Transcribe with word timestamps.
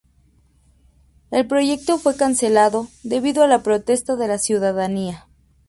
El 1.29 1.45
proyecto 1.45 1.99
fue 1.99 2.17
cancelado 2.17 2.87
debido 3.03 3.43
a 3.43 3.47
la 3.47 3.61
protesta 3.61 4.15
de 4.15 4.27
la 4.27 4.39
ciudadanía. 4.39 5.27